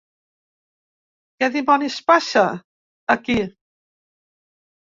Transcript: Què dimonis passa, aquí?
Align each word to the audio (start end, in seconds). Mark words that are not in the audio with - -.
Què 1.43 1.51
dimonis 1.57 1.99
passa, 2.09 2.43
aquí? 3.17 3.39